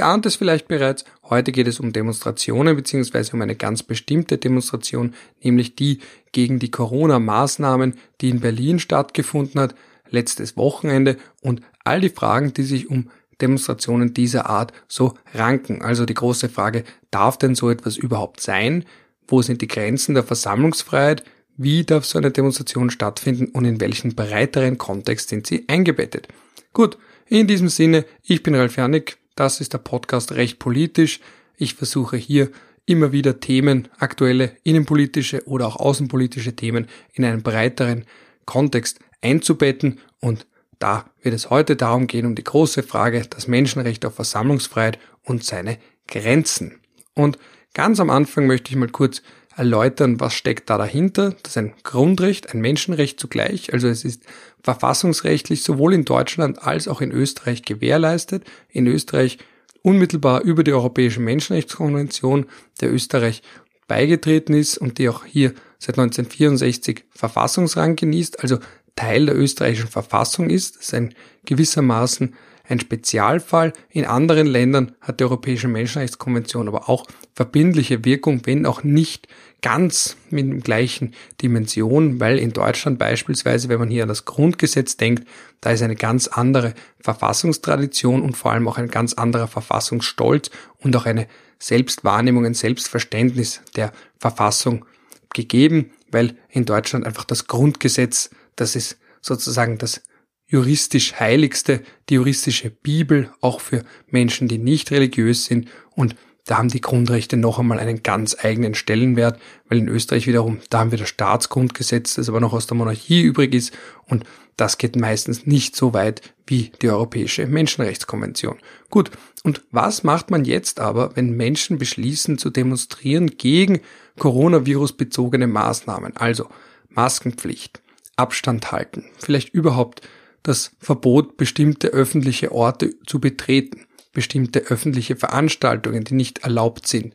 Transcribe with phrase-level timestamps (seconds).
[0.00, 3.34] Ihr ahnt es vielleicht bereits, heute geht es um Demonstrationen bzw.
[3.34, 5.12] um eine ganz bestimmte Demonstration,
[5.42, 5.98] nämlich die
[6.32, 7.92] gegen die Corona-Maßnahmen,
[8.22, 9.74] die in Berlin stattgefunden hat,
[10.08, 13.10] letztes Wochenende und all die Fragen, die sich um
[13.42, 15.82] Demonstrationen dieser Art so ranken.
[15.82, 18.86] Also die große Frage, darf denn so etwas überhaupt sein?
[19.28, 21.24] Wo sind die Grenzen der Versammlungsfreiheit?
[21.58, 26.26] Wie darf so eine Demonstration stattfinden und in welchen breiteren Kontext sind sie eingebettet?
[26.72, 31.18] Gut, in diesem Sinne, ich bin Ralf Janik, das ist der Podcast Recht politisch.
[31.56, 32.50] Ich versuche hier
[32.84, 38.04] immer wieder Themen, aktuelle innenpolitische oder auch außenpolitische Themen in einen breiteren
[38.44, 40.46] Kontext einzubetten und
[40.78, 45.42] da wird es heute darum gehen, um die große Frage, das Menschenrecht auf Versammlungsfreiheit und
[45.42, 46.78] seine Grenzen.
[47.14, 47.38] Und
[47.72, 49.22] ganz am Anfang möchte ich mal kurz
[49.56, 51.34] erläutern, was steckt da dahinter.
[51.42, 53.72] Das ist ein Grundrecht, ein Menschenrecht zugleich.
[53.72, 54.24] Also es ist
[54.62, 58.44] verfassungsrechtlich sowohl in Deutschland als auch in Österreich gewährleistet.
[58.68, 59.38] In Österreich
[59.82, 62.46] unmittelbar über die Europäische Menschenrechtskonvention,
[62.80, 63.42] der Österreich
[63.88, 68.58] beigetreten ist und die auch hier seit 1964 Verfassungsrang genießt, also
[68.94, 70.76] Teil der österreichischen Verfassung ist.
[70.76, 71.14] Das ist ein
[71.44, 72.34] gewissermaßen
[72.70, 73.72] ein Spezialfall.
[73.90, 79.26] In anderen Ländern hat die Europäische Menschenrechtskonvention aber auch verbindliche Wirkung, wenn auch nicht
[79.60, 84.96] ganz mit dem gleichen Dimension, weil in Deutschland beispielsweise, wenn man hier an das Grundgesetz
[84.96, 85.26] denkt,
[85.60, 90.94] da ist eine ganz andere Verfassungstradition und vor allem auch ein ganz anderer Verfassungsstolz und
[90.96, 91.26] auch eine
[91.58, 94.86] Selbstwahrnehmung, ein Selbstverständnis der Verfassung
[95.34, 100.02] gegeben, weil in Deutschland einfach das Grundgesetz, das ist sozusagen das
[100.50, 105.68] juristisch heiligste, die juristische Bibel, auch für Menschen, die nicht religiös sind.
[105.94, 110.58] Und da haben die Grundrechte noch einmal einen ganz eigenen Stellenwert, weil in Österreich wiederum,
[110.68, 113.72] da haben wir das Staatsgrundgesetz, das aber noch aus der Monarchie übrig ist.
[114.06, 114.24] Und
[114.56, 118.58] das geht meistens nicht so weit wie die Europäische Menschenrechtskonvention.
[118.90, 119.12] Gut,
[119.44, 123.80] und was macht man jetzt aber, wenn Menschen beschließen zu demonstrieren gegen
[124.18, 126.16] Coronavirus-bezogene Maßnahmen?
[126.16, 126.48] Also
[126.88, 127.80] Maskenpflicht,
[128.16, 130.02] Abstand halten, vielleicht überhaupt
[130.42, 137.14] das Verbot, bestimmte öffentliche Orte zu betreten, bestimmte öffentliche Veranstaltungen, die nicht erlaubt sind,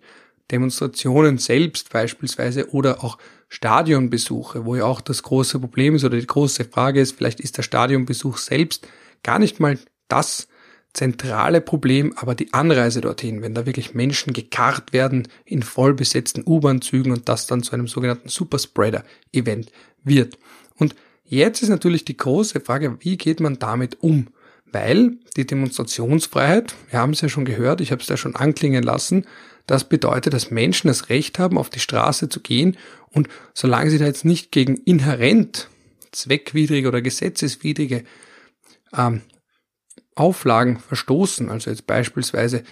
[0.52, 3.18] Demonstrationen selbst beispielsweise oder auch
[3.50, 7.58] Stadionbesuche, wo ja auch das große Problem ist oder die große Frage ist, vielleicht ist
[7.58, 8.88] der Stadionbesuch selbst
[9.24, 10.48] gar nicht mal das
[10.94, 17.12] zentrale Problem, aber die Anreise dorthin, wenn da wirklich Menschen gekarrt werden in vollbesetzten U-Bahn-Zügen
[17.12, 19.72] und das dann zu einem sogenannten Superspreader-Event
[20.04, 20.38] wird.
[20.78, 24.28] Und Jetzt ist natürlich die große Frage, wie geht man damit um?
[24.72, 28.84] Weil die Demonstrationsfreiheit, wir haben es ja schon gehört, ich habe es ja schon anklingen
[28.84, 29.26] lassen,
[29.66, 32.78] das bedeutet, dass Menschen das Recht haben, auf die Straße zu gehen
[33.10, 35.70] und solange sie da jetzt nicht gegen inhärent
[36.12, 38.04] zweckwidrige oder gesetzeswidrige
[38.96, 39.22] ähm,
[40.14, 42.64] Auflagen verstoßen, also jetzt beispielsweise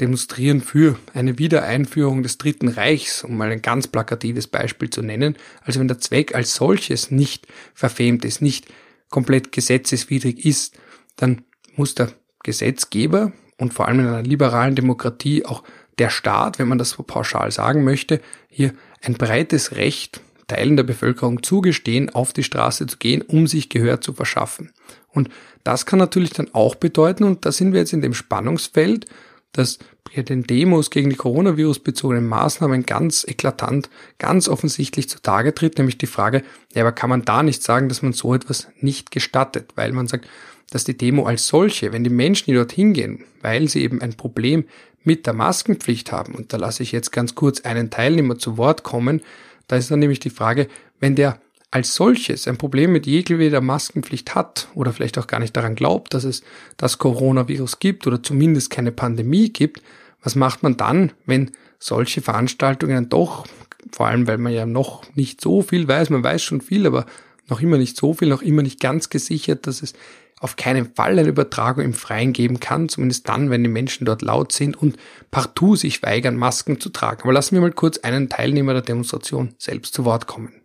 [0.00, 5.36] demonstrieren für eine Wiedereinführung des Dritten Reichs, um mal ein ganz plakatives Beispiel zu nennen.
[5.62, 8.66] Also wenn der Zweck als solches nicht verfemt ist, nicht
[9.10, 10.76] komplett gesetzeswidrig ist,
[11.16, 11.42] dann
[11.76, 12.12] muss der
[12.42, 15.62] Gesetzgeber und vor allem in einer liberalen Demokratie auch
[15.98, 20.84] der Staat, wenn man das so pauschal sagen möchte, hier ein breites Recht Teilen der
[20.84, 24.72] Bevölkerung zugestehen, auf die Straße zu gehen, um sich Gehör zu verschaffen.
[25.08, 25.30] Und
[25.62, 29.06] das kann natürlich dann auch bedeuten, und da sind wir jetzt in dem Spannungsfeld,
[29.54, 33.88] dass bei den Demos gegen die Coronavirus bezogenen Maßnahmen ganz eklatant,
[34.18, 36.42] ganz offensichtlich zutage tritt, nämlich die Frage,
[36.74, 40.06] ja, aber kann man da nicht sagen, dass man so etwas nicht gestattet, weil man
[40.06, 40.28] sagt,
[40.70, 44.14] dass die Demo als solche, wenn die Menschen, die dorthin gehen, weil sie eben ein
[44.14, 44.64] Problem
[45.04, 48.82] mit der Maskenpflicht haben, und da lasse ich jetzt ganz kurz einen Teilnehmer zu Wort
[48.82, 49.22] kommen,
[49.68, 50.68] da ist dann nämlich die Frage,
[51.00, 51.40] wenn der
[51.74, 56.14] als solches ein Problem mit jeglicher Maskenpflicht hat oder vielleicht auch gar nicht daran glaubt,
[56.14, 56.44] dass es
[56.76, 59.82] das Coronavirus gibt oder zumindest keine Pandemie gibt,
[60.22, 63.48] was macht man dann, wenn solche Veranstaltungen doch,
[63.90, 67.06] vor allem weil man ja noch nicht so viel weiß, man weiß schon viel, aber
[67.48, 69.94] noch immer nicht so viel, noch immer nicht ganz gesichert, dass es
[70.38, 74.22] auf keinen Fall eine Übertragung im Freien geben kann, zumindest dann, wenn die Menschen dort
[74.22, 74.96] laut sind und
[75.32, 77.22] partout sich weigern, Masken zu tragen.
[77.22, 80.63] Aber lassen wir mal kurz einen Teilnehmer der Demonstration selbst zu Wort kommen.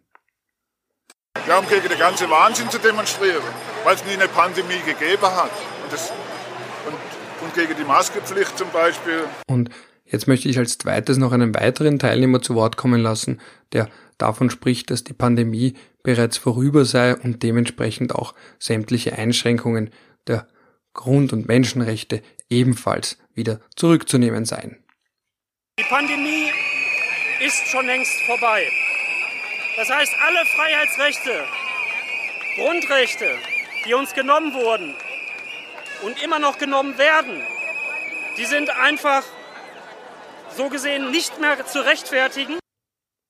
[1.49, 3.41] Wir haben gegen den ganzen Wahnsinn zu demonstrieren,
[3.83, 5.51] weil es nie eine Pandemie gegeben hat.
[5.83, 6.11] Und, das,
[6.85, 6.95] und,
[7.43, 9.23] und gegen die Maskepflicht zum Beispiel.
[9.47, 9.69] Und
[10.05, 13.41] jetzt möchte ich als zweites noch einen weiteren Teilnehmer zu Wort kommen lassen,
[13.73, 15.73] der davon spricht, dass die Pandemie
[16.03, 19.91] bereits vorüber sei und dementsprechend auch sämtliche Einschränkungen
[20.27, 20.47] der
[20.93, 24.83] Grund- und Menschenrechte ebenfalls wieder zurückzunehmen seien.
[25.79, 26.51] Die Pandemie
[27.45, 28.67] ist schon längst vorbei.
[29.79, 31.45] Das heißt, alle Freiheitsrechte,
[32.57, 33.27] Grundrechte,
[33.87, 34.93] die uns genommen wurden
[36.03, 37.41] und immer noch genommen werden,
[38.37, 39.23] die sind einfach
[40.57, 42.59] so gesehen nicht mehr zu rechtfertigen.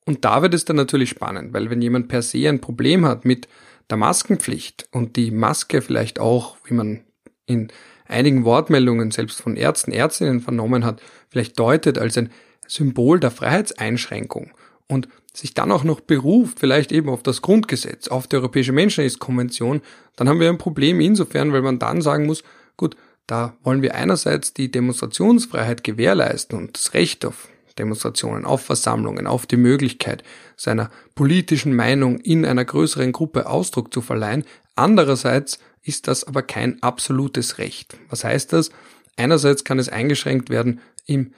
[0.08, 3.26] Und da wird es dann natürlich spannend, weil wenn jemand per se ein Problem hat
[3.26, 3.48] mit
[3.92, 7.04] der Maskenpflicht und die Maske vielleicht auch, wie man
[7.46, 7.72] in
[8.08, 11.00] einigen Wortmeldungen selbst von Ärzten, Ärztinnen vernommen hat,
[11.30, 12.32] vielleicht deutet als ein
[12.66, 14.52] Symbol der Freiheitseinschränkung
[14.90, 19.82] und sich dann auch noch beruft, vielleicht eben auf das Grundgesetz, auf die Europäische Menschenrechtskonvention,
[20.18, 22.44] dann haben wir ein Problem insofern, weil man dann sagen muss,
[22.76, 22.98] gut,
[23.28, 27.48] da wollen wir einerseits die Demonstrationsfreiheit gewährleisten und das Recht auf
[27.78, 30.24] Demonstrationen, auf Versammlungen, auf die Möglichkeit,
[30.58, 34.44] seiner politischen Meinung in einer größeren Gruppe Ausdruck zu verleihen.
[34.76, 37.98] Andererseits ist das aber kein absolutes Recht.
[38.10, 38.72] Was heißt das?
[39.16, 41.34] Einerseits kann es eingeschränkt werden im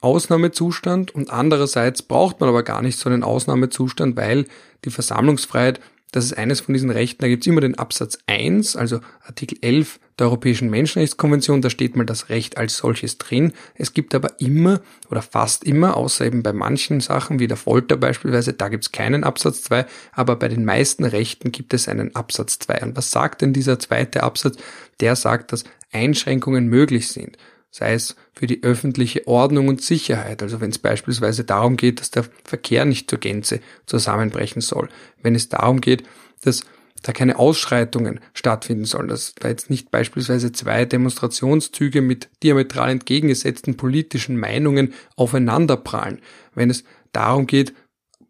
[0.00, 4.46] Ausnahmezustand und andererseits braucht man aber gar nicht so einen Ausnahmezustand, weil
[4.84, 5.80] die Versammlungsfreiheit
[6.12, 7.22] das ist eines von diesen Rechten.
[7.22, 12.04] Da gibt's immer den Absatz 1, also Artikel 11 der Europäischen Menschenrechtskonvention, da steht mal
[12.04, 13.54] das Recht als solches drin.
[13.74, 17.96] Es gibt aber immer oder fast immer, außer eben bei manchen Sachen wie der Folter
[17.96, 22.58] beispielsweise, da gibt's keinen Absatz 2, aber bei den meisten Rechten gibt es einen Absatz
[22.58, 22.82] 2.
[22.82, 24.58] Und was sagt denn dieser zweite Absatz?
[25.00, 27.38] Der sagt, dass Einschränkungen möglich sind
[27.72, 32.10] sei es für die öffentliche Ordnung und Sicherheit, also wenn es beispielsweise darum geht, dass
[32.10, 34.88] der Verkehr nicht zur Gänze zusammenbrechen soll,
[35.22, 36.04] wenn es darum geht,
[36.42, 36.64] dass
[37.02, 43.76] da keine Ausschreitungen stattfinden sollen, dass da jetzt nicht beispielsweise zwei Demonstrationszüge mit diametral entgegengesetzten
[43.76, 46.20] politischen Meinungen aufeinanderprallen,
[46.54, 47.74] wenn es darum geht,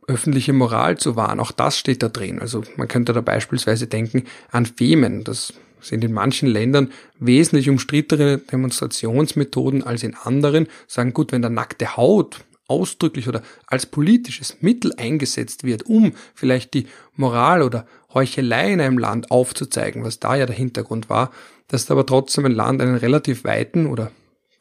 [0.07, 2.41] öffentliche Moral zu wahren, auch das steht da drin.
[2.41, 5.53] Also man könnte da beispielsweise denken an Femen, das
[5.83, 11.97] sind in manchen Ländern wesentlich umstrittere Demonstrationsmethoden als in anderen, sagen, gut, wenn der nackte
[11.97, 16.87] Haut ausdrücklich oder als politisches Mittel eingesetzt wird, um vielleicht die
[17.17, 21.33] Moral oder Heuchelei in einem Land aufzuzeigen, was da ja der Hintergrund war,
[21.69, 24.11] dass aber trotzdem ein Land einen relativ weiten oder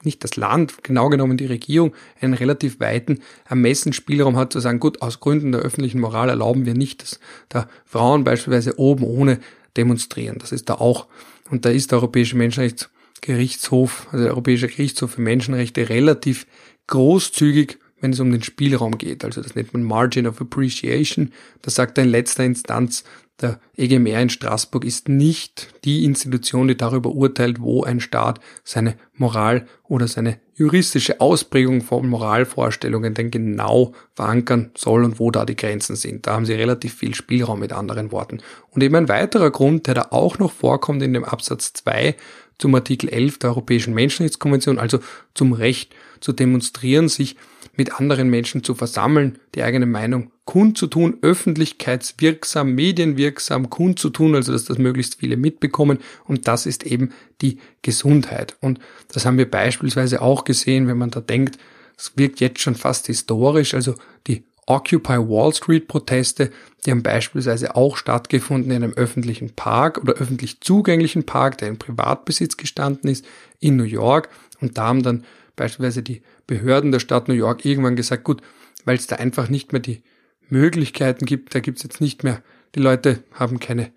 [0.04, 5.02] nicht das Land, genau genommen die Regierung, einen relativ weiten Ermessensspielraum hat zu sagen, gut,
[5.02, 7.20] aus Gründen der öffentlichen Moral erlauben wir nicht, dass
[7.50, 9.40] da Frauen beispielsweise oben ohne
[9.78, 10.38] demonstrieren.
[10.40, 11.08] Das ist da auch,
[11.50, 16.48] und da ist der Europäische Menschenrechtsgerichtshof, also der Europäische Gerichtshof für Menschenrechte relativ
[16.88, 19.24] großzügig, wenn es um den Spielraum geht.
[19.24, 21.32] Also das nennt man Margin of Appreciation.
[21.62, 23.04] Das sagt er in letzter Instanz,
[23.42, 28.96] der EGMR in Straßburg ist nicht die Institution, die darüber urteilt, wo ein Staat seine
[29.14, 35.56] Moral oder seine juristische Ausprägung von Moralvorstellungen denn genau verankern soll und wo da die
[35.56, 36.28] Grenzen sind.
[36.28, 38.40] Da haben sie relativ viel Spielraum mit anderen Worten.
[38.70, 42.16] Und eben ein weiterer Grund, der da auch noch vorkommt in dem Absatz 2
[42.60, 45.00] zum Artikel 11 der Europäischen Menschenrechtskonvention, also
[45.34, 47.36] zum Recht zu demonstrieren, sich
[47.82, 54.78] mit anderen Menschen zu versammeln, die eigene Meinung kundzutun, öffentlichkeitswirksam, medienwirksam kundzutun, also dass das
[54.78, 55.98] möglichst viele mitbekommen.
[56.26, 57.10] Und das ist eben
[57.42, 58.56] die Gesundheit.
[58.62, 58.80] Und
[59.12, 61.58] das haben wir beispielsweise auch gesehen, wenn man da denkt,
[61.98, 63.96] es wirkt jetzt schon fast historisch, also
[64.28, 66.52] die Occupy Wall Street Proteste,
[66.86, 71.80] die haben beispielsweise auch stattgefunden in einem öffentlichen Park oder öffentlich zugänglichen Park, der in
[71.80, 73.26] Privatbesitz gestanden ist,
[73.60, 74.30] in New York.
[74.60, 75.24] Und da haben dann
[75.56, 76.22] beispielsweise die
[76.52, 78.42] Behörden der Stadt New York irgendwann gesagt, gut,
[78.84, 80.04] weil es da einfach nicht mehr die
[80.50, 82.44] Möglichkeiten gibt, da gibt es jetzt nicht mehr,
[82.76, 83.92] die Leute haben keine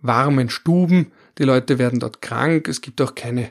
[0.00, 3.50] warmen Stuben, die Leute werden dort krank, es gibt auch keine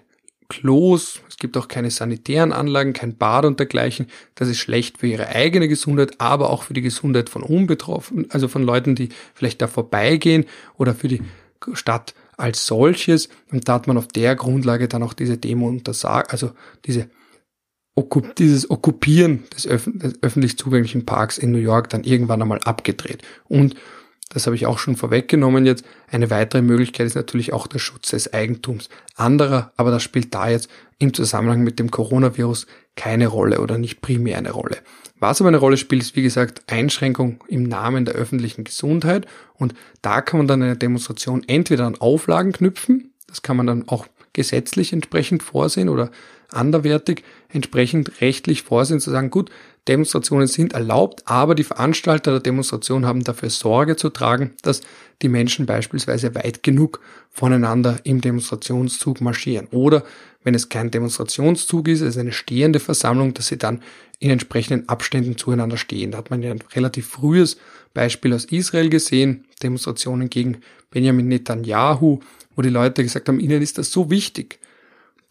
[0.50, 4.08] Klos, es gibt auch keine sanitären Anlagen, kein Bad und dergleichen.
[4.34, 8.48] Das ist schlecht für ihre eigene Gesundheit, aber auch für die Gesundheit von Unbetroffenen, also
[8.48, 10.46] von Leuten, die vielleicht da vorbeigehen
[10.78, 11.22] oder für die
[11.74, 13.30] Stadt als solches.
[13.52, 16.52] Und da hat man auf der Grundlage dann auch diese Demo untersagt, also
[16.86, 17.10] diese
[18.38, 23.24] dieses Okkupieren des, öf des, öffentlich zugänglichen Parks in New York dann irgendwann einmal abgedreht.
[23.48, 23.76] Und
[24.30, 25.86] das habe ich auch schon vorweggenommen jetzt.
[26.12, 30.50] Eine weitere Möglichkeit ist natürlich auch der Schutz des Eigentums anderer, aber das spielt da
[30.50, 34.78] jetzt im Zusammenhang mit dem Coronavirus keine Rolle oder nicht primär eine Rolle.
[35.20, 39.26] Was aber eine Rolle spielt, ist wie gesagt Einschränkung im Namen der öffentlichen Gesundheit
[39.56, 43.88] und da kann man dann eine Demonstration entweder an Auflagen knüpfen, das kann man dann
[43.88, 46.12] auch gesetzlich entsprechend vorsehen oder
[46.52, 49.50] anderwertig entsprechend rechtlich vorsehen, zu sagen, gut,
[49.88, 54.82] Demonstrationen sind erlaubt, aber die Veranstalter der Demonstration haben dafür Sorge zu tragen, dass
[55.22, 57.00] die Menschen beispielsweise weit genug
[57.32, 59.68] voneinander im Demonstrationszug marschieren.
[59.72, 60.04] Oder
[60.44, 63.82] wenn es kein Demonstrationszug ist, es ist eine stehende Versammlung, dass sie dann
[64.20, 66.12] in entsprechenden Abständen zueinander stehen.
[66.12, 67.58] Da hat man ja ein relativ frühes
[67.94, 70.58] Beispiel aus Israel gesehen, Demonstrationen gegen
[70.92, 72.20] Benjamin Netanyahu,
[72.56, 74.60] wo die Leute gesagt haben, ihnen ist das so wichtig,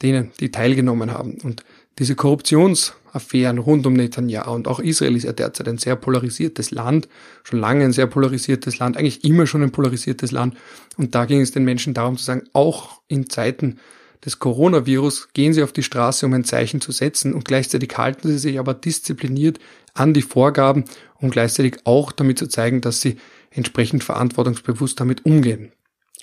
[0.03, 1.39] denen, die teilgenommen haben.
[1.43, 1.65] Und
[1.99, 7.09] diese Korruptionsaffären rund um Netanyahu und auch Israel ist ja derzeit ein sehr polarisiertes Land,
[7.43, 10.57] schon lange ein sehr polarisiertes Land, eigentlich immer schon ein polarisiertes Land.
[10.99, 13.79] Und da ging es den Menschen darum zu sagen, auch in Zeiten
[14.25, 18.29] des Coronavirus gehen sie auf die Straße, um ein Zeichen zu setzen und gleichzeitig halten
[18.29, 19.59] sie sich aber diszipliniert
[19.95, 20.85] an die Vorgaben,
[21.21, 23.17] um gleichzeitig auch damit zu zeigen, dass sie
[23.51, 25.73] entsprechend verantwortungsbewusst damit umgehen.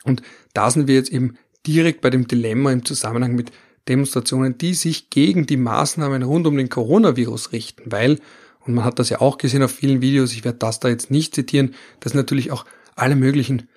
[0.03, 0.21] Und
[0.53, 3.51] da sind wir jetzt eben direkt bei dem Dilemma im Zusammenhang mit
[3.87, 8.19] Demonstrationen, die sich gegen die Maßnahmen rund um den Coronavirus richten, weil,
[8.61, 11.11] und man hat das ja auch gesehen auf vielen Videos, ich werde das da jetzt
[11.11, 13.67] nicht zitieren, dass natürlich auch alle möglichen,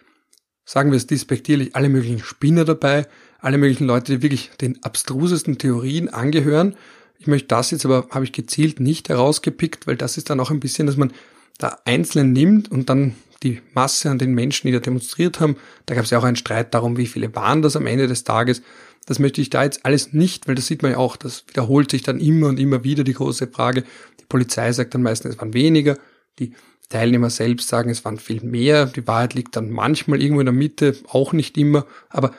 [0.65, 3.07] sagen wir es despektierlich, alle möglichen Spinner dabei,
[3.39, 6.77] alle möglichen Leute, die wirklich den abstrusesten Theorien angehören.
[7.19, 10.51] Ich möchte das jetzt aber, habe ich gezielt nicht herausgepickt, weil das ist dann auch
[10.51, 11.13] ein bisschen, dass man
[11.59, 15.95] da einzeln nimmt und dann die Masse an den Menschen, die da demonstriert haben, da
[15.95, 18.63] gab es ja auch einen Streit darum, wie viele waren das am Ende des Tages.
[19.07, 21.91] Das möchte ich da jetzt alles nicht, weil das sieht man ja auch, das wiederholt
[21.91, 23.85] sich dann immer und immer wieder die große Frage.
[24.21, 25.97] Die Polizei sagt dann meistens, es waren weniger.
[26.39, 26.53] Die
[26.89, 28.87] Teilnehmer selbst sagen, es waren viel mehr.
[28.87, 31.87] Die Wahrheit liegt dann manchmal irgendwo in der Mitte, auch nicht immer.
[32.09, 32.35] Aber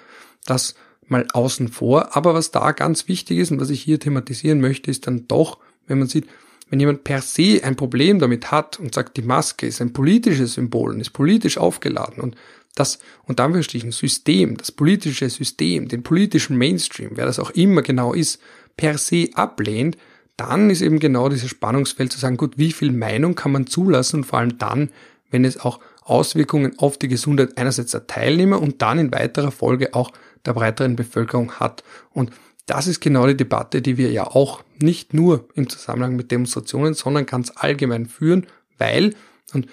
[0.46, 0.76] das
[1.08, 2.16] mal außen vor.
[2.16, 5.60] Aber was da ganz wichtig ist und was ich hier thematisieren möchte, ist dann doch,
[5.88, 6.28] wenn man sieht,
[6.70, 10.56] wenn jemand per se ein Problem damit hat und sagt, die Maske ist ein politisches
[10.56, 12.36] Symbol und ist politisch aufgeladen und
[12.80, 17.40] das, und dann verstehe ich ein System, das politische System, den politischen Mainstream, wer das
[17.40, 18.42] auch immer genau ist,
[18.76, 19.98] per se ablehnt,
[20.38, 24.24] dann ist eben genau dieses Spannungsfeld zu sagen, gut, wie viel Meinung kann man zulassen
[24.24, 24.92] vor allem dann,
[25.32, 29.94] wenn es auch Auswirkungen auf die Gesundheit einerseits der Teilnehmer und dann in weiterer Folge
[29.94, 30.12] auch
[30.46, 31.84] der breiteren Bevölkerung hat.
[32.12, 32.32] Und
[32.68, 36.94] das ist genau die Debatte, die wir ja auch nicht nur im Zusammenhang mit Demonstrationen,
[36.94, 38.46] sondern ganz allgemein führen,
[38.78, 39.16] weil,
[39.54, 39.68] und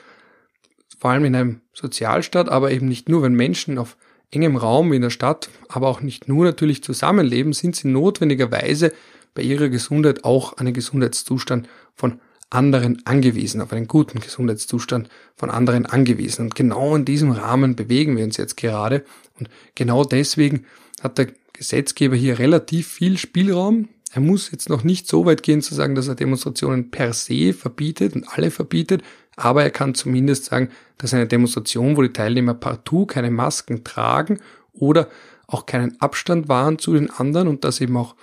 [1.05, 3.99] vor allem in einem Sozialstaat, aber eben nicht nur, wenn Menschen auf
[4.31, 8.91] engem Raum in der Stadt, aber auch nicht nur natürlich zusammenleben, sind sie notwendigerweise
[9.35, 15.85] bei ihrer Gesundheit auch einen Gesundheitszustand von anderen angewiesen, auf einen guten Gesundheitszustand von anderen
[15.85, 16.47] angewiesen.
[16.47, 19.05] Und genau in diesem Rahmen bewegen wir uns jetzt gerade.
[19.39, 20.65] Und genau deswegen
[21.03, 23.91] hat der Gesetzgeber hier relativ viel Spielraum.
[24.15, 27.53] Er muss jetzt noch nicht so weit gehen zu sagen, dass er Demonstrationen per se
[27.53, 29.03] verbietet und alle verbietet,
[29.37, 34.39] aber er kann zumindest sagen, dass eine Demonstration, wo die Teilnehmer partout keine Masken tragen
[34.73, 35.09] oder
[35.47, 38.15] auch keinen Abstand wahren zu den anderen und das eben auch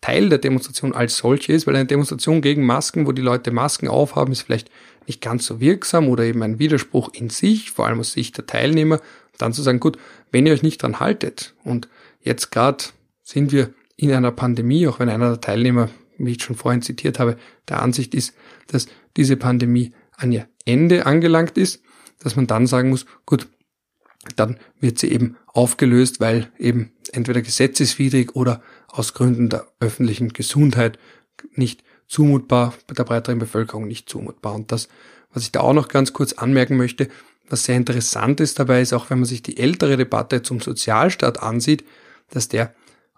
[0.00, 3.88] Teil der Demonstration als solche ist, weil eine Demonstration gegen Masken, wo die Leute Masken
[3.88, 4.70] aufhaben, ist vielleicht
[5.06, 8.46] nicht ganz so wirksam oder eben ein Widerspruch in sich, vor allem aus Sicht der
[8.46, 9.00] Teilnehmer,
[9.38, 9.96] dann zu sagen, gut,
[10.30, 11.88] wenn ihr euch nicht dran haltet und
[12.20, 12.84] jetzt gerade
[13.22, 17.18] sind wir in einer Pandemie, auch wenn einer der Teilnehmer, wie ich schon vorhin zitiert
[17.18, 17.36] habe,
[17.68, 18.34] der Ansicht ist,
[18.66, 21.82] dass diese Pandemie an ihr Ende angelangt ist,
[22.20, 23.48] dass man dann sagen muss, gut,
[24.36, 30.98] dann wird sie eben aufgelöst, weil eben entweder gesetzeswidrig oder aus Gründen der öffentlichen Gesundheit
[31.54, 34.54] nicht zumutbar, der breiteren Bevölkerung nicht zumutbar.
[34.54, 34.88] Und das,
[35.32, 37.08] was ich da auch noch ganz kurz anmerken möchte,
[37.48, 41.42] was sehr interessant ist dabei, ist auch, wenn man sich die ältere Debatte zum Sozialstaat
[41.42, 41.84] ansieht,
[42.30, 42.74] dass der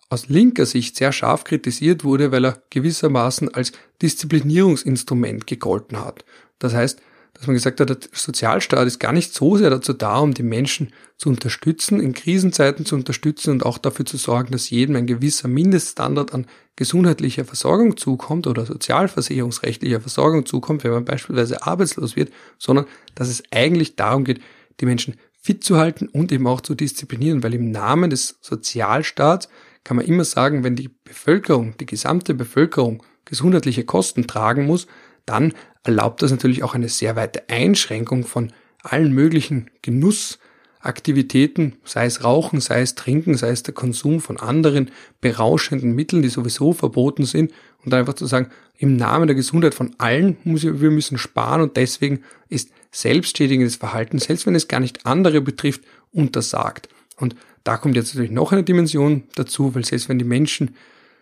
[0.09, 3.73] aus linker Sicht sehr scharf kritisiert wurde, weil er gewissermaßen als
[4.03, 6.25] Disziplinierungsinstrument gegolten hat.
[6.59, 7.01] Das heißt,
[7.35, 10.43] dass man gesagt hat, der Sozialstaat ist gar nicht so sehr dazu da, um die
[10.43, 15.07] Menschen zu unterstützen, in Krisenzeiten zu unterstützen und auch dafür zu sorgen, dass jedem ein
[15.07, 16.47] gewisser Mindeststandard an
[16.77, 23.43] gesundheitlicher Versorgung zukommt oder sozialversicherungsrechtlicher Versorgung zukommt, wenn man beispielsweise arbeitslos wird, sondern dass es
[23.51, 24.41] eigentlich darum geht,
[24.81, 29.49] die Menschen fit zu halten und eben auch zu disziplinieren, weil im Namen des Sozialstaats
[29.85, 34.87] kann man immer sagen, wenn die Bevölkerung, die gesamte Bevölkerung gesundheitliche Kosten tragen muss,
[35.27, 35.53] dann
[35.85, 38.53] erlaubt das natürlich auch eine sehr weite Einschränkung von
[38.83, 44.91] allen möglichen Genussaktivitäten, sei es Rauchen, sei es Trinken, sei es der Konsum von anderen
[45.21, 47.53] berauschenden Mitteln, die sowieso verboten sind,
[47.85, 52.23] und einfach zu sagen, im Namen der Gesundheit von allen, wir müssen sparen und deswegen
[52.49, 56.89] ist selbstschädigendes Verhalten, selbst wenn es gar nicht andere betrifft, untersagt.
[57.17, 60.75] Und da kommt jetzt natürlich noch eine Dimension dazu, weil selbst wenn die Menschen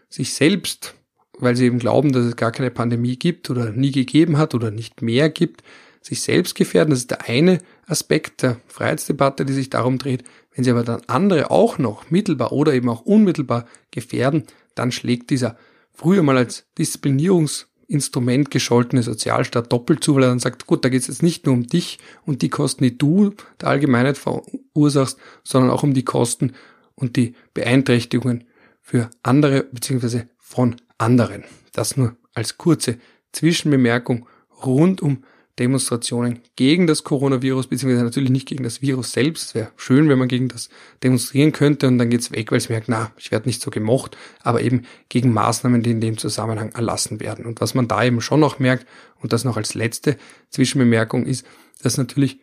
[0.09, 0.95] sich selbst
[1.39, 4.71] weil sie eben glauben, dass es gar keine Pandemie gibt oder nie gegeben hat oder
[4.71, 5.63] nicht mehr gibt,
[6.01, 6.91] sich selbst gefährden.
[6.91, 10.25] Das ist der eine Aspekt der Freiheitsdebatte, die sich darum dreht.
[10.55, 15.31] Wenn sie aber dann andere auch noch mittelbar oder eben auch unmittelbar gefährden, dann schlägt
[15.31, 15.57] dieser
[15.93, 21.03] früher mal als Disziplinierungsinstrument gescholtene Sozialstaat doppelt zu, weil er dann sagt, gut, da geht
[21.03, 25.71] es jetzt nicht nur um dich und die Kosten, die du der Allgemeinheit verursachst, sondern
[25.71, 26.53] auch um die Kosten
[26.95, 28.45] und die Beeinträchtigungen
[28.83, 31.45] für andere beziehungsweise von anderen.
[31.73, 32.99] Das nur als kurze
[33.33, 34.27] Zwischenbemerkung
[34.65, 35.25] rund um
[35.59, 39.45] Demonstrationen gegen das Coronavirus, beziehungsweise natürlich nicht gegen das Virus selbst.
[39.45, 40.69] Es wäre schön, wenn man gegen das
[41.03, 44.17] demonstrieren könnte und dann geht's weg, weil es merkt, na, ich werde nicht so gemocht,
[44.43, 47.47] aber eben gegen Maßnahmen, die in dem Zusammenhang erlassen werden.
[47.47, 48.87] Und was man da eben schon noch merkt,
[49.21, 50.17] und das noch als letzte
[50.51, 51.47] Zwischenbemerkung ist,
[51.83, 52.41] dass natürlich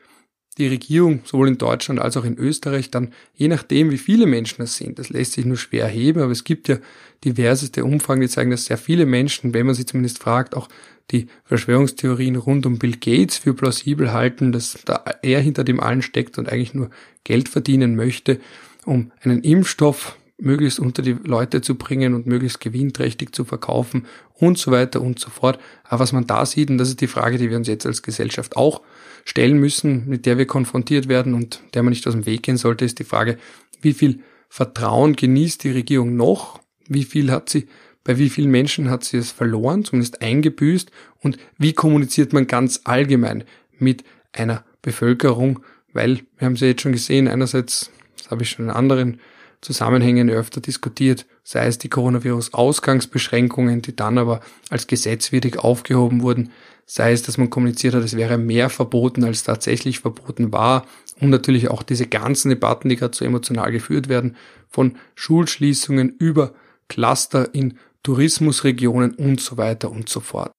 [0.58, 4.62] die Regierung sowohl in Deutschland als auch in Österreich dann, je nachdem wie viele Menschen
[4.62, 6.78] es sind, das lässt sich nur schwer erheben, aber es gibt ja
[7.24, 10.68] diverseste Umfragen, die zeigen, dass sehr viele Menschen, wenn man sie zumindest fragt, auch
[11.12, 16.02] die Verschwörungstheorien rund um Bill Gates für plausibel halten, dass da er hinter dem allen
[16.02, 16.90] steckt und eigentlich nur
[17.24, 18.40] Geld verdienen möchte,
[18.86, 24.58] um einen Impfstoff möglichst unter die Leute zu bringen und möglichst gewinnträchtig zu verkaufen und
[24.58, 25.60] so weiter und so fort.
[25.84, 28.02] Aber was man da sieht, und das ist die Frage, die wir uns jetzt als
[28.02, 28.82] Gesellschaft auch
[29.24, 32.58] stellen müssen, mit der wir konfrontiert werden und der man nicht aus dem Weg gehen
[32.58, 33.38] sollte, ist die Frage,
[33.82, 36.60] wie viel Vertrauen genießt die Regierung noch?
[36.88, 37.68] Wie viel hat sie,
[38.04, 40.92] bei wie vielen Menschen hat sie es verloren, zumindest eingebüßt?
[41.20, 43.44] Und wie kommuniziert man ganz allgemein
[43.78, 45.60] mit einer Bevölkerung?
[45.94, 49.20] Weil, wir haben es ja jetzt schon gesehen, einerseits, das habe ich schon in anderen
[49.62, 56.52] Zusammenhängen öfter diskutiert, sei es die Coronavirus-Ausgangsbeschränkungen, die dann aber als gesetzwidrig aufgehoben wurden,
[56.88, 60.88] sei es, dass man kommuniziert hat, es wäre mehr verboten, als tatsächlich verboten war
[61.20, 64.36] und natürlich auch diese ganzen Debatten, die gerade so emotional geführt werden,
[64.68, 66.54] von Schulschließungen über
[66.90, 70.52] Cluster in Tourismusregionen und so weiter und so fort.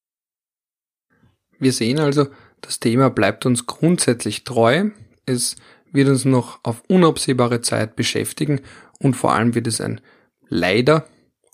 [1.59, 2.27] Wir sehen also,
[2.61, 4.89] das Thema bleibt uns grundsätzlich treu.
[5.25, 5.55] Es
[5.91, 8.61] wird uns noch auf unabsehbare Zeit beschäftigen
[9.03, 10.01] und vor allem wird es ein
[10.49, 11.05] leider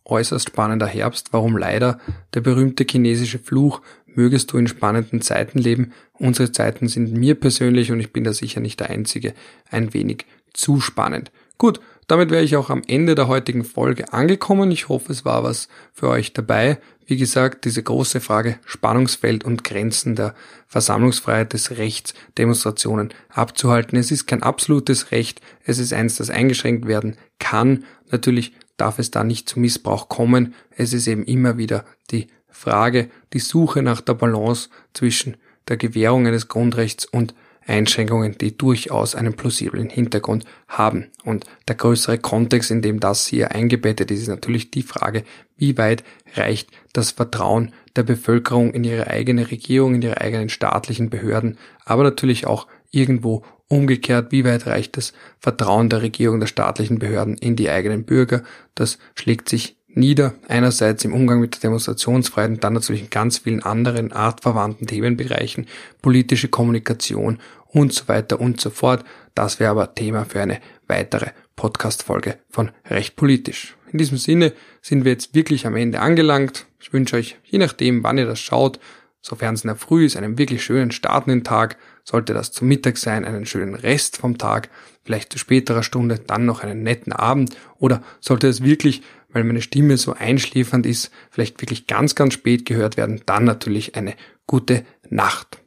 [0.05, 1.33] äußerst spannender Herbst.
[1.33, 1.99] Warum leider?
[2.33, 5.93] Der berühmte chinesische Fluch, mögest du in spannenden Zeiten leben.
[6.13, 9.33] Unsere Zeiten sind mir persönlich, und ich bin da sicher nicht der Einzige,
[9.69, 11.31] ein wenig zu spannend.
[11.57, 11.79] Gut,
[12.09, 14.71] damit wäre ich auch am Ende der heutigen Folge angekommen.
[14.71, 16.79] Ich hoffe, es war was für euch dabei.
[17.05, 20.35] Wie gesagt, diese große Frage Spannungsfeld und Grenzen der
[20.67, 23.97] Versammlungsfreiheit des Rechts, Demonstrationen abzuhalten.
[23.97, 27.85] Es ist kein absolutes Recht, es ist eins, das eingeschränkt werden kann.
[28.11, 30.55] Natürlich darf es da nicht zu Missbrauch kommen.
[30.71, 35.37] Es ist eben immer wieder die Frage, die Suche nach der Balance zwischen
[35.67, 37.35] der Gewährung eines Grundrechts und
[37.69, 41.07] Einschränkungen, die durchaus einen plausiblen Hintergrund haben.
[41.23, 45.23] Und der größere Kontext, in dem das hier eingebettet ist, ist natürlich die Frage,
[45.57, 46.03] wie weit
[46.35, 52.03] reicht das Vertrauen der Bevölkerung in ihre eigene Regierung, in ihre eigenen staatlichen Behörden, aber
[52.03, 57.55] natürlich auch irgendwo umgekehrt, wie weit reicht das Vertrauen der Regierung, der staatlichen Behörden in
[57.55, 58.43] die eigenen Bürger.
[58.73, 63.39] Das schlägt sich nieder, einerseits im Umgang mit der Demonstrationsfreiheit und dann natürlich in ganz
[63.39, 65.67] vielen anderen artverwandten Themenbereichen,
[66.01, 67.39] politische Kommunikation
[67.71, 69.03] und so weiter und so fort.
[69.35, 73.75] Das wäre aber Thema für eine weitere Podcast-Folge von Recht Politisch.
[73.91, 76.65] In diesem Sinne sind wir jetzt wirklich am Ende angelangt.
[76.79, 78.79] Ich wünsche euch, je nachdem, wann ihr das schaut,
[79.21, 81.77] sofern es in der Früh ist, einen wirklich schönen startenden Tag.
[82.03, 84.69] Sollte das zum Mittag sein, einen schönen Rest vom Tag,
[85.03, 87.55] vielleicht zu späterer Stunde, dann noch einen netten Abend.
[87.77, 92.65] Oder sollte es wirklich, weil meine Stimme so einschläfernd ist, vielleicht wirklich ganz, ganz spät
[92.65, 94.15] gehört werden, dann natürlich eine
[94.47, 95.59] gute Nacht.